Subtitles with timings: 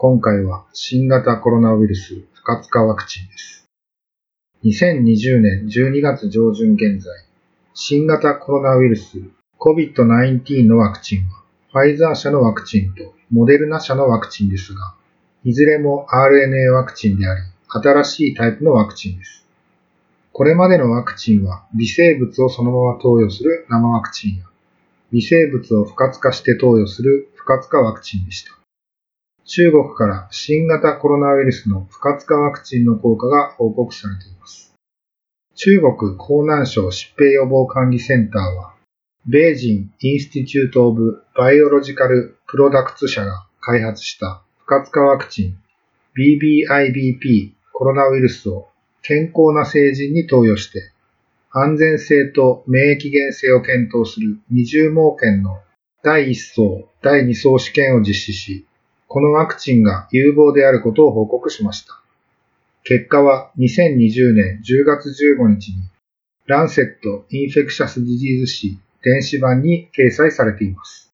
[0.00, 3.66] 今回は新型コロナウイルス不活化ワクチンです。
[4.62, 7.12] 2020年12月上旬現在、
[7.74, 9.18] 新型コロナウイルス
[9.58, 14.94] COVID-19 のワクチンは、ファイザー社のワクチンとモデルナ社のワクチンですが、
[15.42, 19.44] いずれも RNA ワクチンであり、新しいタイプのワクチンです。
[20.32, 24.44] これまでのワクチンは微生物をそのまま投与する生ワクチンや
[25.10, 28.57] 微生物を不活化して投与する不活化ワクチンでした。
[29.50, 34.74] 中国から新型コロナウイルスの不活化ワクチンの効果が報告されています。
[35.54, 38.74] 中国河南省疾病予防管理センターは、
[39.26, 45.58] Beijing Institute of Biological Products 社が開発した不活化ワクチン
[46.14, 48.68] BBIBP コロナウイルスを
[49.00, 50.92] 健康な成人に投与して、
[51.50, 55.58] 安全性と免疫原性を検討する二重盲検の
[56.02, 58.66] 第1相、第2相試験を実施し、
[59.08, 61.98] このワクチンが有望であることを報告しました。
[62.84, 65.76] 結果は2020年10月15日に、
[66.46, 71.10] Lancet Infectious Diseases 誌電子版に掲載されています。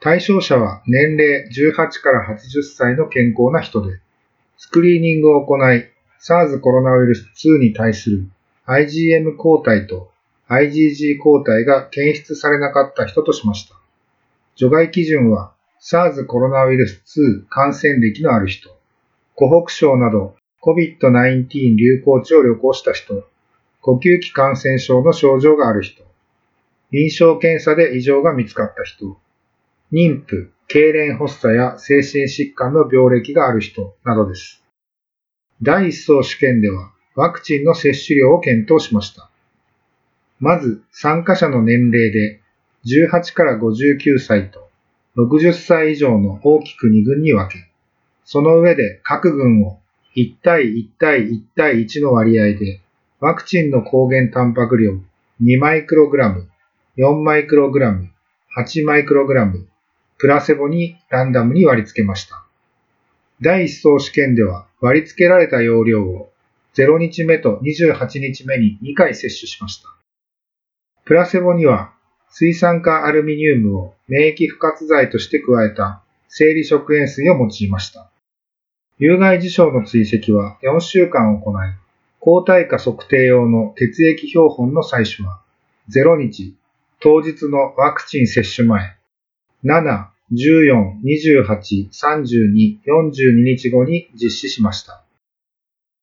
[0.00, 4.00] 対象者は年齢18から80歳の健康な人で、
[4.58, 5.88] スクリーニングを行い、
[6.20, 8.26] SARS コロナウイルス2に対する
[8.66, 10.10] IgM 抗体と
[10.48, 13.76] IgG 抗体が検出されなかった人としました。
[14.56, 15.51] 除外基準は
[15.84, 18.70] SARS コロナウイルス2感染歴のある人、
[19.34, 23.24] 湖北省など COVID-19 流行地を旅行した人、
[23.80, 26.04] 呼吸器感染症の症状がある人、
[26.92, 29.16] 臨床検査で異常が見つかった人、
[29.92, 34.62] 妊婦、痙攣発作や精神疾患の病歴がある人などです。
[35.62, 39.28] 第一層試験ではワクチンの接種量を検討しました。
[40.38, 42.40] まず参加者の年齢で
[42.86, 44.70] 18から59歳と
[45.16, 47.68] 60歳以上の大きく2群に分け、
[48.24, 49.78] その上で各群を
[50.16, 52.80] 1対1対1対1の割合で
[53.20, 54.92] ワクチンの抗原タンパク量
[55.42, 56.48] 2マイクログラム、
[56.96, 58.10] 4マイクログラム、
[58.56, 59.66] 8マイクログラム、
[60.18, 62.44] プラセボにランダムに割り付けました。
[63.40, 66.30] 第1層試験では割り付けられた容量を
[66.74, 69.88] 0日目と28日目に2回接種しました。
[71.04, 71.92] プラセボには
[72.34, 78.10] 水酸化アルミニウムを免疫不活剤として加えた生理食塩水を用いました。
[78.98, 81.54] 有害事象の追跡は4週間行い、
[82.20, 85.42] 抗体価測定用の血液標本の採取は
[85.90, 86.56] 0日、
[87.00, 88.96] 当日のワクチン接種前、
[89.62, 95.04] 7、14、28、32、42日後に実施しました。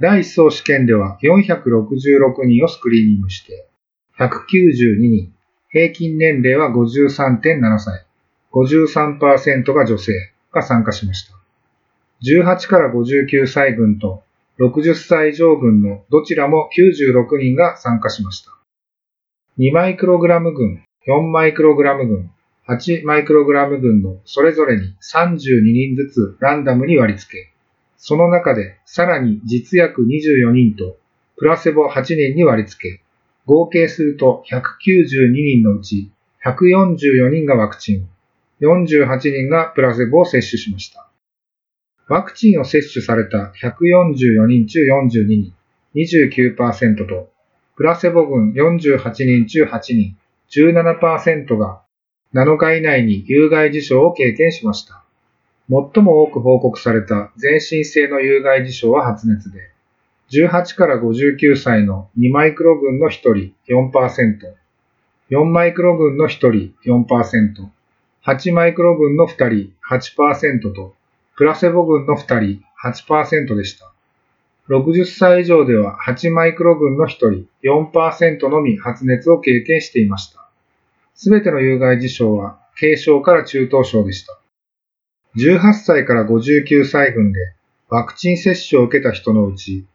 [0.00, 3.68] 第1層試験では466人をスクリーニングして、
[4.18, 5.33] 192人、
[5.74, 8.06] 平均年齢は53.7歳、
[8.52, 10.12] 53%が女性
[10.52, 11.34] が参加しました。
[12.22, 14.22] 18から59歳群と
[14.60, 18.52] 60歳以上群のどちらも96人が参加しました。
[19.58, 22.30] 2マイクログラム群、4マイクログラム群、
[22.68, 27.52] 8マイクログラム群のそれぞれに32人ずつランダムに割り付け、
[27.96, 30.96] その中でさらに実薬24人と
[31.36, 33.03] プラセボ8人に割り付け、
[33.46, 36.10] 合計すると192人のうち
[36.44, 38.08] 144人がワクチン、
[38.60, 41.10] 48人がプラセボを接種しました。
[42.06, 45.54] ワクチンを接種された144人中42人、
[45.94, 47.30] 29%と、
[47.76, 50.16] プラセボ群48人中8人、
[50.50, 51.80] 17%が
[52.34, 55.02] 7日以内に有害事象を経験しました。
[55.70, 59.73] 最も多く報告された全身性の有害事象は発熱で、
[60.34, 64.52] 18から59歳の2マイクロ群の1人4%、
[65.30, 67.06] 4マイクロ群の1人4%、
[68.26, 70.96] 8マイクロ群の2人8%と、
[71.36, 73.92] プラセボ群の2人8%でした。
[74.70, 80.48] 60歳以上では8マイクロ群の1人4%のみ発熱を経験していました。
[81.14, 84.40] すべての有害事象は軽症から中等症でした。
[85.36, 87.38] 18歳から59歳群で
[87.88, 89.86] ワクチン接種を受けた人のうち、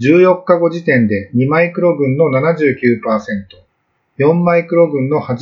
[0.00, 3.00] 14日後時点で2マイクロ群の79%、
[4.18, 5.34] 4マイクロ群の87%、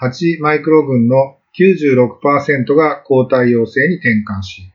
[0.00, 4.70] 8マイクロ群の96%が抗体陽性に転換し、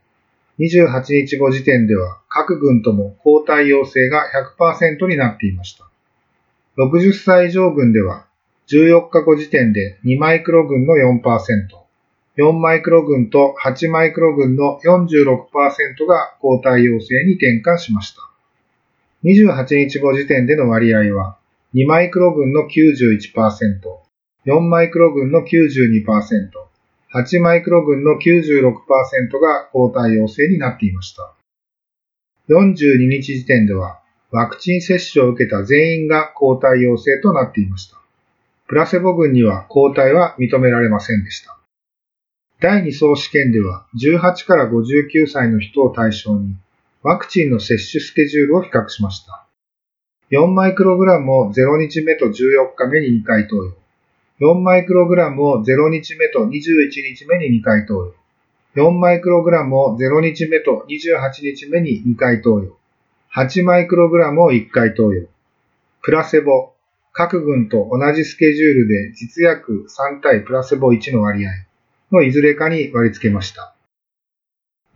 [0.59, 4.23] 28日後時点では各軍とも抗体陽性が
[4.59, 5.87] 100%になっていました。
[6.77, 8.27] 60歳以上軍では
[8.67, 11.80] 14日後時点で2マイクロ群の4%、
[12.41, 18.21] 4マイクロ群と8マイクロ群の46%が抗体陽性に転換しました。
[19.23, 21.37] 28日後時点での割合は
[21.75, 23.35] 2マイクロ群の91%、
[24.47, 26.49] 4マイクロ群の92%、
[27.13, 31.35] 8マイクロ群の96%が抗体陽性になっていました。
[32.49, 33.99] 42日時点では
[34.31, 37.97] ワクチン接種を受けた全員が抗体陽性となっていました。
[38.67, 41.60] プラセボ群には抗体は認められませんでした。
[42.61, 46.55] 第2層試験では18から59歳の人を対象に
[47.01, 49.47] ワクチンの接種スケジュールを比較しました。
[50.29, 52.31] 4マイクログラムを0日目と14
[52.75, 53.73] 日目に2回投与。
[54.39, 56.51] 4マイクログラムを0日目と21
[57.15, 58.13] 日目に2回投与。
[58.75, 62.77] 4マイクログラムを0日目と28日目に2回投与。
[63.35, 65.27] 8マイクログラムを1回投与。
[66.03, 66.73] プラセボ、
[67.11, 71.49] 各群と同じスケジュールで実薬3対プラセボ1の割合
[72.11, 73.73] のいずれかに割り付けました。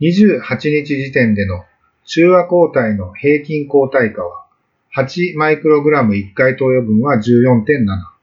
[0.00, 0.40] 28
[0.70, 1.64] 日時点での
[2.04, 4.46] 中和抗体の平均抗体価は
[4.94, 8.16] 8マイクログラム1回投与分は14.7。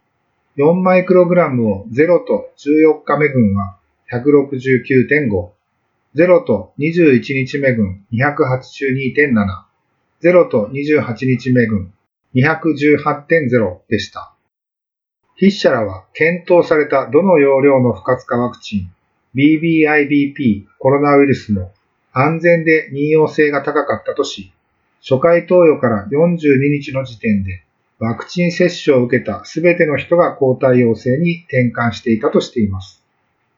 [0.57, 3.77] 4マイクログラムを0と14日目群は
[4.11, 5.49] 169.5、
[6.15, 9.65] 0と21日目群282.7、
[10.21, 11.91] 0と28日目群
[12.35, 14.32] 218.0でした。
[15.43, 18.91] 筆者らは検討されたどの容量の不活化ワクチン
[19.35, 21.73] BBIBP コロナウイルスも
[22.13, 24.53] 安全で任用性が高かったとし、
[25.01, 27.61] 初回投与から42日の時点で
[27.99, 33.03] ワクチン接種を受けたすべての人が抗体陽性に転換していたとしています。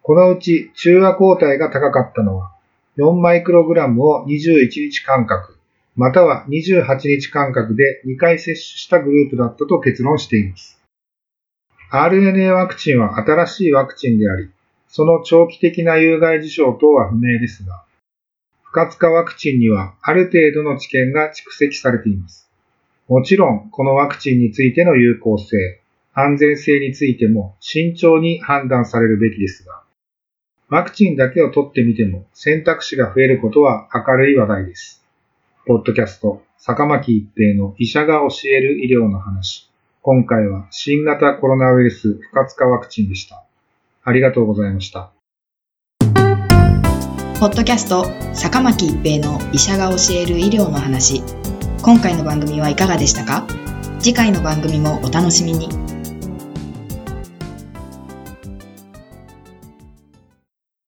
[0.01, 2.51] このうち中和抗体が高かったのは
[2.97, 5.55] 4マイクログラムを21日間隔、
[5.95, 10.81] または28日間隔で2回接種したグループだったと結論しています。
[11.91, 14.49] RNA ワクチンは新しいワクチンであり、
[14.87, 17.83] その長期的な有害事象等は不明ですが、
[18.63, 22.49] 不活化ワクチンにはある程度の知見が蓄積されています。
[23.07, 25.81] もちろん、このワクチンについての有効性、
[26.13, 29.83] 安全性についても慎重に判断されるべきですが、
[30.69, 35.05] ワクチンだけを取ってみても選択肢が増えることは明るい話題です。
[35.67, 39.69] ポッドキャスト、坂巻一平の医者が教える医療の話。
[40.07, 43.43] 今回は新型コロナウイルス不活化ワクチンでした。
[44.03, 45.09] ありがとうございました。
[47.39, 48.05] ポッドキャスト、
[48.35, 51.23] 坂巻一平の医者が教える医療の話。
[51.81, 53.47] 今回の番組はいかがでしたか？
[53.97, 55.69] 次回の番組もお楽しみに。